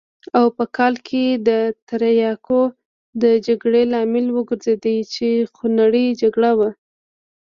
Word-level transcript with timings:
او 0.39 0.45
په 0.57 0.63
کال 0.77 0.93
کې 1.07 1.25
د 1.47 1.49
تریاکو 1.89 2.61
د 3.23 3.23
جګړې 3.47 3.83
لامل 3.93 4.25
وګرځېد 4.35 4.83
چې 5.13 5.27
خونړۍ 5.55 6.07
جګړه 6.21 6.51
وه. 6.59 6.69